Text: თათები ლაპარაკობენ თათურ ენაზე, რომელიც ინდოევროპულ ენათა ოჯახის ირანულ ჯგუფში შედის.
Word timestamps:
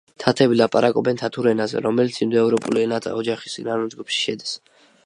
თათები 0.21 0.55
ლაპარაკობენ 0.61 1.19
თათურ 1.21 1.49
ენაზე, 1.51 1.83
რომელიც 1.87 2.19
ინდოევროპულ 2.27 2.81
ენათა 2.87 3.15
ოჯახის 3.21 3.61
ირანულ 3.65 3.95
ჯგუფში 3.97 4.25
შედის. 4.27 4.61